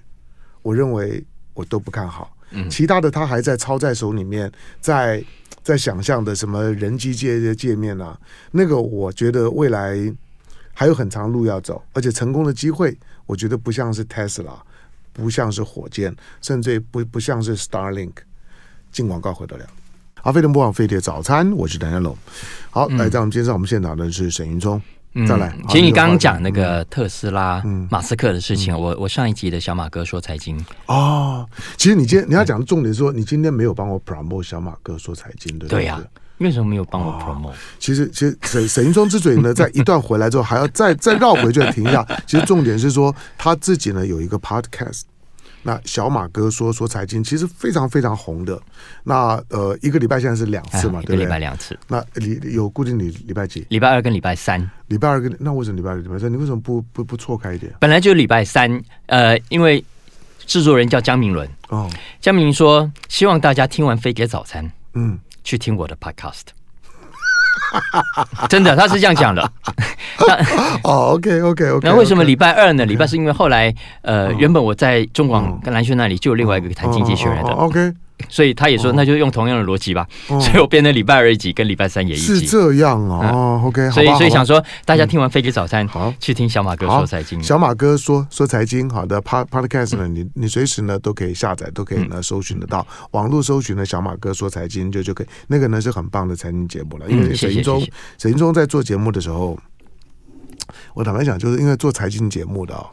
[0.61, 5.25] 我认为我都不看好，嗯，其他的他还在操在手里面，在
[5.63, 9.97] 在想象的什么人机界的界面啊，那个我觉得未来
[10.75, 12.95] 还有很长路要走，而且成功的机会。
[13.27, 14.57] 我觉得不像是 Tesla，
[15.13, 18.13] 不像是火箭，甚至不不像是 Starlink。
[18.93, 19.67] 进广告回得了。
[20.21, 22.17] 好，飞碟播放飞碟早餐，我是谭家龙。
[22.71, 24.81] 好，来在我们今天上我们现场的是沈云聪。
[25.17, 35.81] 嗯、再来，其实你刚刚讲那个特斯拉、嗯、马斯克的事情，嗯、我我上一集的小马哥说财经哦，其实你今天你要讲的重点是说，你今天没有帮我 promote 小马哥说财经，对不对？
[35.81, 36.03] 对呀、啊。
[36.39, 37.55] 为什么没有帮我 promote？
[37.79, 42.05] 其实，其实沈沈云聪之所以呢， 在一段回来之后，还要再再绕回去停一下。
[42.27, 45.03] 其实重点是说，他自己呢有一个 podcast，
[45.63, 48.61] 那小马哥说说财经，其实非常非常红的。
[49.05, 51.17] 那呃，一个礼拜现在是两次嘛，对不对？
[51.17, 51.79] 一个礼拜两次。
[51.89, 53.65] 那礼有固定礼礼拜几？
[53.69, 54.61] 礼拜二跟礼拜三。
[54.89, 56.31] 礼拜二跟那为什么礼拜二、礼拜三？
[56.31, 57.73] 你为什么不不不错开一点？
[57.79, 59.83] 本来就礼拜三，呃，因为
[60.47, 61.89] 制作人叫江明伦哦，
[62.21, 65.17] 江明伦说希望大家听完飞碟早餐，嗯。
[65.45, 66.43] 去听我的 podcast，
[68.49, 69.53] 真的，他是这样讲的。
[70.27, 70.35] 那
[70.83, 71.89] 哦，OK，OK，OK。
[71.89, 72.85] 那为什么礼拜二呢？
[72.87, 77.93] 礼拜是因为后来，呃，原本我在中广跟蓝轩那里就有另外一个谈经济学人的，OK。
[78.29, 80.07] 所以他也说，那就用同样的逻辑吧。
[80.27, 82.25] 所以我变成礼拜二一集，跟礼拜三也一集。
[82.25, 83.63] 是这样哦。
[83.65, 87.43] OK，所以所以想说，大家听完飞机早餐，好去听小马哥说财经。
[87.43, 92.87] 小马哥说说财经，好的，Pod Podcast 呢，你你随时呢都可以下载，都可以呢搜寻得到。
[93.13, 97.11] 网络搜寻呢小马哥说财经就就可以，那个呢是很棒的财经节目了。
[97.11, 97.87] 因为沈云中
[98.19, 99.59] 沈云中在做节目的时候，
[100.95, 102.87] 我坦白讲，就是因为做财经节目的，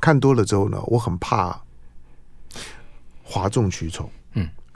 [0.00, 1.60] 看多了之后呢，我很怕
[3.22, 4.10] 哗众取宠。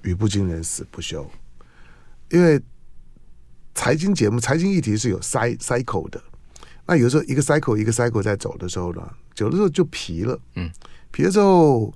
[0.03, 1.29] 语不惊人死不休，
[2.31, 2.61] 因为
[3.75, 6.23] 财经节目、财经议题是有 cycle 的。
[6.87, 9.03] 那有时候一个 cycle 一个 cycle 在走的时候呢，
[9.39, 10.39] 有的时候就疲了。
[10.55, 10.71] 嗯，
[11.11, 11.93] 疲了之后，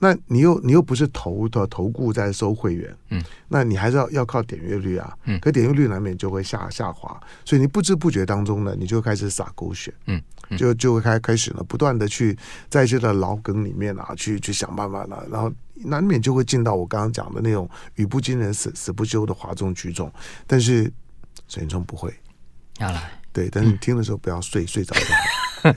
[0.00, 5.16] 那你又你又不是投的投顾在收会员，嗯，那你还是要要靠点阅率啊。
[5.26, 9.94] 嗯，可点阅率难免就会下下滑，所以你不知不觉当中呢，你就开始撒狗血。
[10.06, 10.20] 嗯。
[10.58, 12.36] 就就会开开始呢，不断的去
[12.68, 20.12] 在这个老梗里面啊，去去想办法了，然后难免就会进到我刚刚讲的那种语不惊人死死不休的哗众取宠。
[20.48, 20.92] 但是
[21.46, 22.12] 沈云聪不会，
[22.78, 25.06] 要来对，但是你听的时候不要睡，嗯、睡着就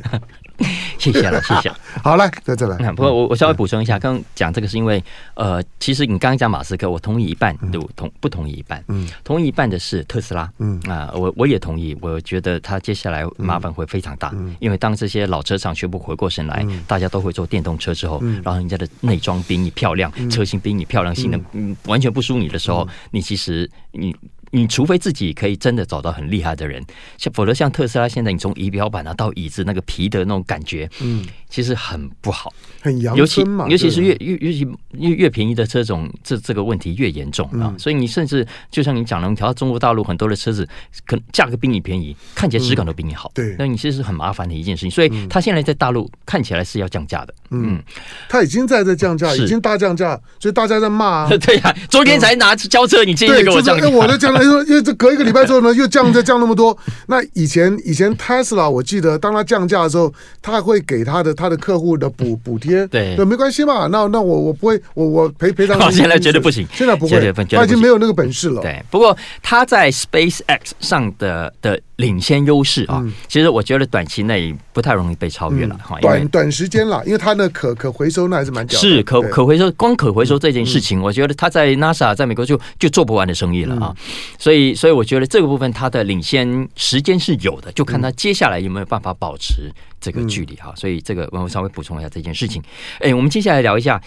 [0.07, 0.19] 好。
[0.99, 1.71] 谢谢了，谢谢。
[2.03, 2.77] 好，了，在这来。
[2.91, 8.83] 不过我我稍微补充一下，刚刚讲这个是因为，呃，其实你刚刚讲马斯克，我同意一半，对，同不同意一半。
[8.87, 10.49] 嗯，同意一半的是特斯拉。
[10.59, 24.15] 嗯啊，我我也同意，我觉得他接下来麻烦会非常大，因为当这些老车厂全部回过神来，大家都会做电动车之后，然后人家的内装比你漂亮，车型比你漂亮，性能嗯完全不输你的时候，你其实你。
[24.55, 26.79] 你除非自己可以真的找到很厉害的人，
[27.17, 33.67] 像否则像特斯拉现在，你从仪表板啊到椅子那个皮的那种感觉，嗯，其实很不好，很阳春嘛。
[33.67, 37.73] 尤其尤其是越越尤其越越便宜的车种，这这个问题越严重啊。
[37.79, 40.63] 所以你甚至就像你讲的，你调到中国大陆很多的车子，
[41.07, 44.91] 可能价格比你便宜，看起来质感都比你好，对，那你其实是很麻烦的一件事情。
[44.91, 47.81] 所以他现在在大陆看起来是要降价的，嗯，
[48.29, 51.27] 他已经在在降价，已经大降价，所以大家在骂。
[51.43, 54.42] 对呀，昨天才拿交车，你今天给我降价，我的降价。
[54.43, 56.77] 因为因为这隔一个礼拜之后呢，又降再降那么多。
[57.07, 62.85] 那以前以前 Tesla 我记得，当他降价的时候，他还会给他的他的客户的补补贴。
[62.87, 63.87] 对，对，没关系嘛。
[63.87, 65.79] 那那我我不会，我我赔赔偿。
[65.91, 68.61] 现在绝对不行，现在不会，他已经没有那个本事了。
[68.61, 75.77] 对，不过他在 SpaceX 上的的领先优势啊，其实我觉得短期内不太容易被超越了。
[75.77, 83.95] 哈，短短时间了，因为它的可可回收那还是蛮是可可回收，光可回收这件事情，我觉得它在 NASA 在美国就就做不完的生意了啊。
[84.37, 90.73] 所以所以我觉得这个部分它的领先时间是有的，就看它接下来有没有办法保持这个距离哈。
[90.75, 92.61] 所以这个我们稍微补充一下这件事情。
[92.99, 94.01] 哎，我们接下来聊一下，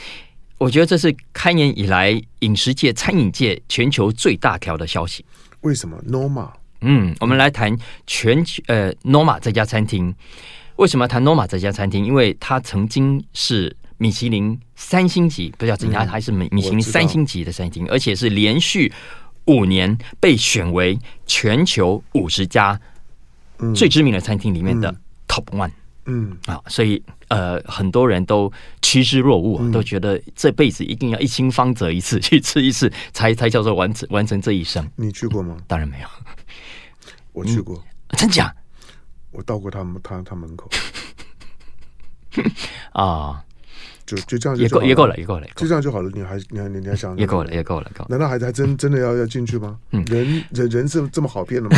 [0.58, 5.24] 我觉得这是开年以来饮食界、餐饮界全球最大条的消息。
[5.62, 6.50] 为什么？Noma。
[6.80, 10.14] 嗯，我们来谈全球呃 Noma 这家餐厅。
[10.76, 12.04] 为什么谈 Noma 这家餐厅？
[12.04, 18.92] 因为它曾经是米其林三星级，不叫怎样，还是米米其林三星级的餐厅，而且是连续
[19.46, 22.78] 五年被选为全球五十家
[23.74, 24.94] 最知名的餐厅里面的
[25.26, 25.70] Top One。
[26.08, 34.86] 嗯啊，所以呃，很多人都趋之若鹜，都觉得这辈子一定要一清方泽一次去吃一次，才才叫做完成完成这一生。
[34.94, 35.56] 你去过吗？
[35.66, 36.08] 当然没有。
[37.36, 37.84] 我去过，
[38.16, 38.50] 真假？
[39.30, 40.70] 我到过他们他他门口。
[42.92, 43.44] 啊，
[44.06, 46.10] 就就这样也够也够了也够了，就这样就好了。
[46.14, 48.06] 你还你还你还想也够了也够了够？
[48.08, 49.76] 难道还还真真的要要进去吗？
[49.90, 51.76] 人人人是这么好骗的吗？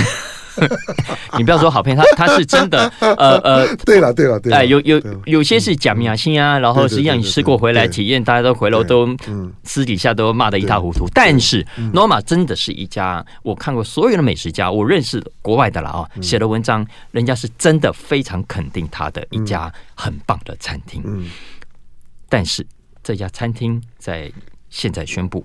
[1.39, 9.09] 你不要说好骗，他他是真的，呃 呃，对了对了对，哎，有有有些是假名星啊，然后实际上你吃过回来体验，大家都回头都
[9.63, 11.07] 私底下都骂得一塌糊涂。
[11.15, 11.65] 但是
[11.95, 21.01] Noma 真的是一家，我看过所有的美食家，我认识国外的了啊，写的文章，人家是真的非常肯定他的一家很棒的餐厅。
[22.29, 22.67] 但是
[23.03, 24.31] 这家餐厅在
[24.71, 25.45] 现在宣布，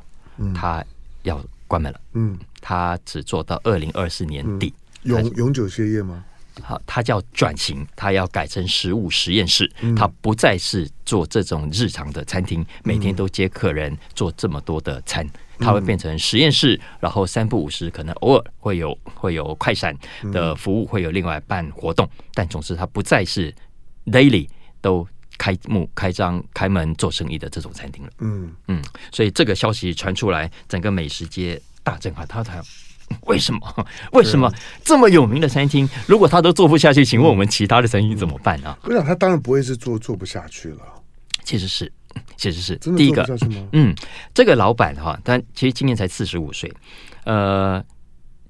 [0.54, 0.84] 它
[1.24, 2.02] 要关门了。
[2.14, 4.74] 嗯，它只做到二零二四年底。
[5.04, 6.24] 永永久歇业吗？
[6.62, 19.98] 好，它叫转型，它要改成食物实验室，它不再是做这种日常的餐厅，每天都接客人做这么多的餐，它会变成实验室，然后三不五时可能偶尔会有会有快闪
[20.32, 23.52] 的服务，会有另外办活动，但总之它不再是
[24.06, 24.48] daily
[24.80, 25.08] 都
[25.44, 28.10] 开幕开张开门做生意的这种餐厅了。
[28.20, 32.62] 嗯嗯，所以这个消息传出来，整个美食街大震撼，他才。
[33.28, 33.88] 为什么？
[34.14, 34.52] 为什么
[34.84, 38.76] 这么有名的餐厅，如果他都做不下去，请问我们其他的餐厅怎么办呢？
[38.84, 40.80] 我想他当然不会是做做不下去了。
[41.44, 41.92] 其实是，
[42.38, 43.24] 其实是第一个。
[43.74, 43.94] 嗯，
[44.34, 46.74] 这个老板哈，他其实今年才四十五岁，
[47.26, 47.84] 呃，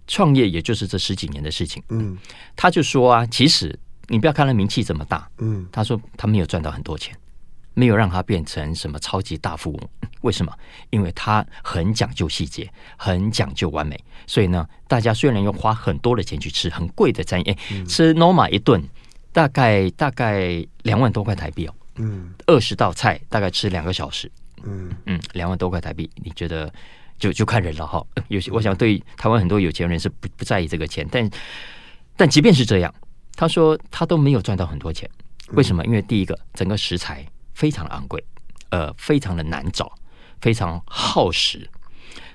[0.08, 1.84] 创业也就是这十几年的事情。
[1.90, 2.16] 嗯，
[2.56, 3.78] 他就说啊，其实
[4.14, 7.16] 你不要看他名气这么大，嗯，他说他没有赚到很多钱。
[7.76, 9.90] 没有让他变成什么超级大富翁。
[10.22, 10.54] 为什么？
[10.92, 14.00] 因为他很讲究细节，很讲究完美。
[14.28, 18.80] 所以呢，大家虽然要花很多的钱去吃很贵的餐饮，嗯、吃 Noma 一顿
[19.32, 21.74] 大概大概两万多块台币哦。
[21.96, 24.32] 嗯，二十道菜大概吃两个小时。
[24.64, 26.72] 嗯嗯，两万多块台币，你觉得
[27.18, 28.06] 就就看人了哈。
[28.28, 31.28] 有些我想对台湾很多有钱人是不不在意这个钱，但
[32.16, 32.94] 但即便是这样，
[33.36, 35.10] 他说他都没有赚到很多钱。
[35.54, 35.86] 为什么？
[35.86, 38.24] 因为第一个，整个食材非常的昂贵，
[38.70, 39.92] 呃，非常的难找，
[40.42, 41.70] 非常耗时，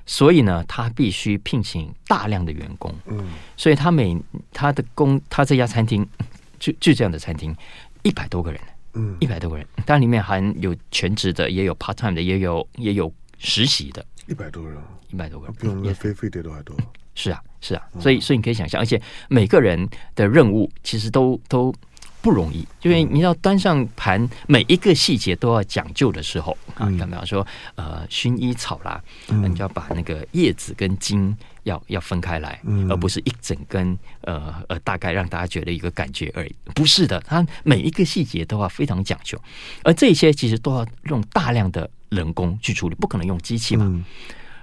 [0.06, 2.94] 所以呢，他必须聘请大量的员工。
[3.06, 3.26] 嗯，
[3.56, 4.16] 所以他每
[4.52, 6.06] 他的工，他这家餐厅
[6.60, 7.56] 就就这样的餐厅，
[8.02, 8.60] 一百多个人。
[8.94, 14.04] 嗯，一百多个人，但里面含有全职的，也有 part time 的，也有也有实习的。
[14.26, 14.80] 一百多人，
[15.10, 16.74] 一百多个人，比我们飞飞碟都还多。
[17.14, 21.74] 是啊，是啊，所以所以你可以想象，而且每个人的任务其实都都。
[22.20, 27.46] 不容易，因为你要端上盘，每一个细节都要讲究的时候啊，比方说
[27.76, 36.54] 呃薰衣草啦，你就要把那个叶子跟茎要要分开来，而不是一整根呃呃，大概让大家觉得一个感觉而已。
[36.74, 39.40] 不是的，它每一个细节都要非常讲究，
[39.84, 44.04] 而这些其实都要用大量的人工去处理，不可能用机器嘛。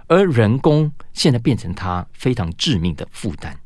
[0.08, 3.58] 而人工现在变成他非常致命的负担。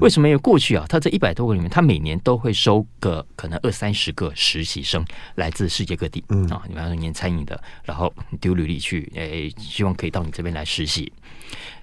[0.00, 0.26] 为什么？
[0.26, 5.04] 因为过去啊，他这一百多个里面，他每年都会收个可能二三十个实习生，
[5.36, 6.60] 来自世界各地啊。
[6.66, 11.12] 你比方说念餐饮的，然后丢履历去，哎，希望可以到你这边来实习。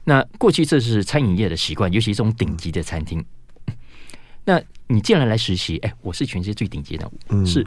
[0.04, 3.24] 那过去这是餐饮业的习惯，尤其这种顶级的餐厅。
[4.44, 7.10] 那你既然来实习，哎，我是全世界最顶级的，
[7.46, 7.66] 是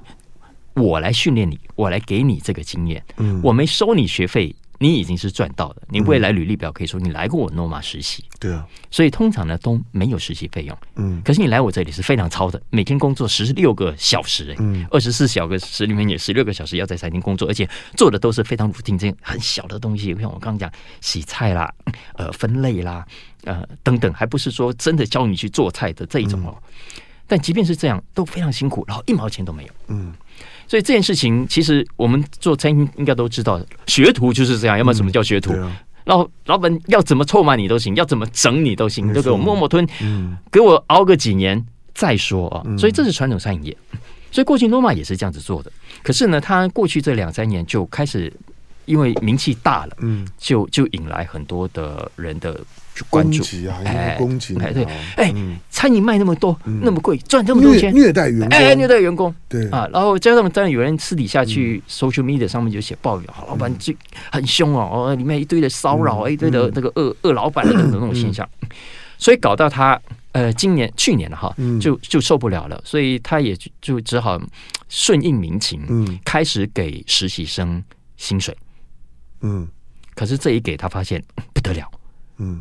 [0.74, 3.02] 我来训练你，我来给你这个经验，
[3.42, 4.54] 我没收你学费。
[4.82, 20.72] 你已经是赚到了，你未来履历表可以说你来过我诺玛实习，对啊，所以通常呢都没有实习费用，嗯，可是你来我这里是非常超的，每天工作十六个小时，嗯，二十四小时里面也十六个小时要在餐厅工作，而且做的都是非常 routine 这很小的东西，像我刚刚讲
[21.02, 21.70] 洗菜啦，
[22.14, 23.06] 呃，分类啦，
[23.44, 26.56] 呃，等等，还不是说真的教你去做菜的这一种哦，
[27.26, 30.14] 但即便是这样都非常辛苦，然后一毛钱都没有，嗯。
[30.70, 34.78] 所以这件事情，其实我们做餐厅应该都知道，学徒就是这样。
[34.78, 35.52] 要么什么叫学徒？
[36.04, 39.84] 然后老板要怎么臭骂你都行，要怎么整你都行，都给我默默吞，
[40.48, 42.62] 给我熬个几年再说啊。
[42.78, 43.76] 所以这是传统餐饮业。
[44.30, 45.72] 所以过去诺玛也是这样子做的。
[46.04, 48.32] 可是呢，他过去这两三年就开始
[48.84, 52.60] 因为名气大了，嗯，就就引来很多的人的。
[53.09, 53.43] 关注。
[53.68, 54.84] 啊，哎，攻击，哎，对，
[55.16, 55.34] 哎，
[55.70, 59.68] 餐饮卖那么多，那么贵，赚这么多钱，虐待员工，哎，虐待员工，对。
[59.70, 63.95] 啊，然后加上当然有人私底下去 social media 上面就写抱怨，老板就
[64.30, 68.49] 很凶哦，哦，里面一堆的骚扰，一堆的那个恶恶老板等等那种现象，
[69.18, 70.01] 所以搞到他
[70.32, 74.41] 呃，今年去年了哈，就就受不了了，所以他也就只好
[74.88, 77.82] 顺应民情，嗯，开始给实习生
[78.16, 78.57] 薪水，
[79.41, 79.66] 嗯，
[80.14, 81.22] 可是这一给他发现
[81.53, 81.91] 不得了。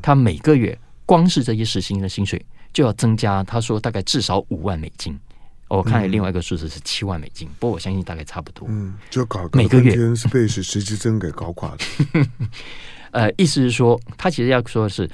[0.02, 5.18] 他每个月光是这些实习生的薪水就要增加，他说大概至少五万美金。
[5.68, 8.68] 我看另外一个数字是七万美金，不过我相信大概差不多。
[8.72, 12.28] 嗯，就搞每个月是被实习生给搞垮的。
[13.12, 15.08] 呃，意思是说，他其实要说的是，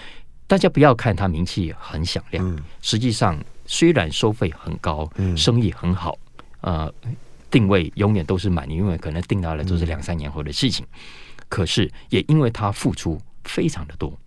[0.47, 6.17] 大家不要看他名气很响亮，实际上虽然收费很高，嗯生意很好，
[6.61, 6.93] 呃，
[7.51, 10.85] 定位永远都是满，因为可能定到了都是两三年后的事情。
[11.49, 14.17] 可是也因为他付出非常的多。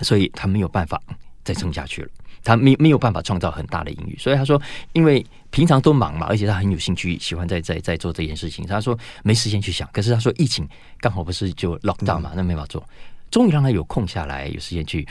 [0.00, 1.00] 所以他没有办法
[1.44, 2.08] 再撑下去了，
[2.42, 4.16] 他没没有办法创造很大的盈余。
[4.18, 4.60] 所以他说，
[4.92, 8.66] 因为平常都忙嘛，而且他很有兴趣，喜欢在在在做这件事情。
[8.66, 9.88] 他说没时间去想。
[9.92, 10.68] 可是他说疫情
[11.00, 12.84] 刚好不是就 lock down 嘛，那没法做。
[13.30, 15.06] 终于让他有空下来，有时间去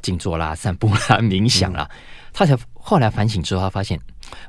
[0.00, 1.88] 静坐啦、散步啦、冥想啦。
[2.32, 3.98] 他才后来反省之后，他发现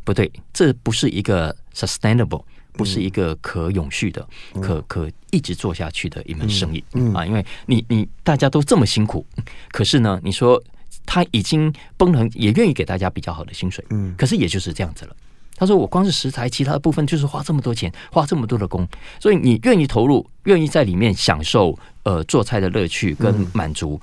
[0.03, 2.43] 不对，这不是一个 sustainable。
[2.73, 4.27] 不是一个可永续的、
[4.61, 7.25] 可可一直做下去的一门生意啊！
[7.25, 9.25] 因为你你大家都这么辛苦，
[9.71, 10.61] 可是呢，你说
[11.05, 15.15] 他已经崩了，也愿意给大家比较好的薪水，嗯，可是也就是这样子了。
[15.55, 18.85] 他说：“我光是食材，其他的部分就是花这么多钱，花这么多的工，
[19.19, 24.01] 所以你愿意投入，愿意在里面享受呃做菜的乐趣跟满足，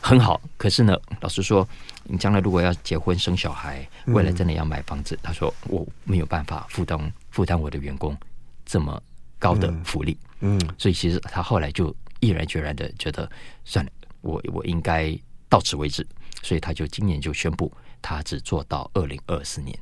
[0.00, 0.40] 很好。
[0.56, 1.68] 可是呢，老实说，
[2.04, 6.98] 你将来如果要结婚生小孩，未来真的要买房子，他说我没有办法负担。”
[7.34, 8.16] 负担我的员工
[8.64, 9.02] 这么
[9.40, 13.28] 高的福利，嗯，嗯，所以其实他后来就毅然决然的觉得
[13.64, 15.12] 算了，我我应该
[15.48, 16.06] 到此为止，
[16.44, 19.76] 所以他就今年就宣布他只做到二零二四年，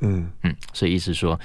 [0.00, 0.26] 嗯。
[0.42, 1.38] 嗯，所以意思说，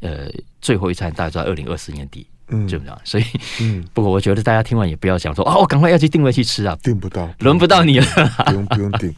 [0.00, 0.28] 呃，
[0.60, 3.24] 最后一餐大概在二零二四年底，嗯，就这样，所以，
[3.60, 8.06] 嗯，不过我觉得大家听完也不要想说啊，我赶快要去定位去吃啊，定不到，轮不到你了，
[8.44, 9.14] 不用不用定，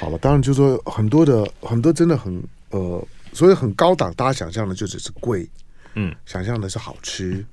[0.00, 3.06] 好了，当然就是说很多的很多真的很呃。
[3.32, 5.48] 所以很高档，大家想象的就只是贵，
[5.94, 7.44] 嗯，想象的是好吃，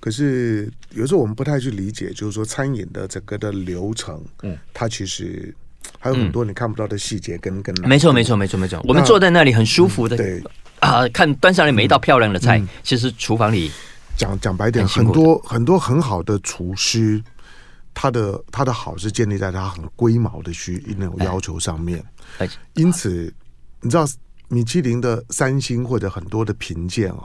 [0.00, 5.54] 可是有时候我们不太去理解，就是说餐饮的整个的流程，嗯，它其实
[5.98, 7.74] 还有很多你看不到的细节跟跟。
[7.82, 8.80] 没错，没错，没错，没错。
[8.84, 10.42] 我们坐在那里很舒服的，对。
[10.80, 13.70] 啊，看端上来每一道漂亮的菜，其实厨房里
[14.16, 17.22] 讲讲白点，很多很多很好的厨师。
[17.98, 22.04] 他的他的好是建立在他很龟毛的需那种要求上面，
[22.74, 23.32] 因此
[23.80, 24.06] 你知道
[24.48, 27.24] 米其林的三星或者很多的评鉴哦，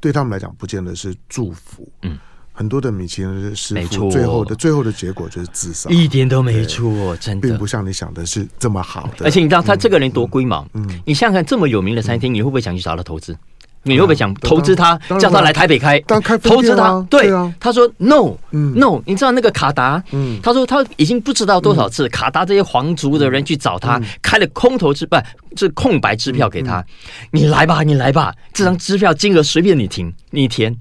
[0.00, 1.90] 对他们来讲不见得是祝福。
[2.02, 2.18] 嗯，
[2.52, 9.24] 很多的米其林的师傅最后的最后的结果就是自杀，一点都没错，真的，并不像你想的是这么好的。
[9.24, 13.36] 而且你知道他这个人多龟毛，嗯，你想想看这么有名的餐厅，你会不会想去找他投资？
[13.84, 15.98] 你会不会想投资他，叫他来台北开？
[16.42, 20.02] 投资他，对，他说 no，no，你知道那个卡达，
[20.40, 25.16] 他说他已经不知道多少次，卡达这些皇族的人去找他，开了空头支不
[25.56, 26.84] 是空白支票给他，
[27.32, 30.76] 你来吧，你来吧，这张支票金额随便你填，你填，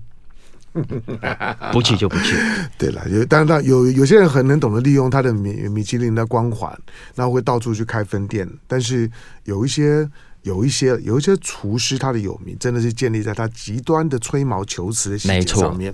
[1.73, 2.35] 不去就不去。
[2.77, 6.71] 对了，有当然，有有些人很能懂得利用他的米米其林的光环，
[7.15, 9.09] 然后会到处去开分店，但是
[9.45, 10.07] 有一些。
[10.43, 15.93] 有一些有一些厨师，他的有名真的是建立在他极端的吹毛求疵的细节上面。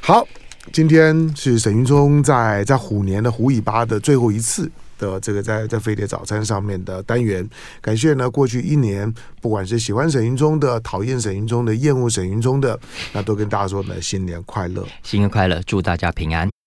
[0.00, 0.26] 好，
[0.72, 7.48] 今天是沈云聪在在虎年的虎尾巴的最后一次的这个在在飞碟早餐上面的单元。
[7.80, 12.78] 感谢呢，过去一年不管是喜欢沈云聪的、讨厌沈云聪的、厌恶沈云聪的，
[13.12, 16.57] 那都跟大家说呢，新年快乐，新年快乐，祝大家平安。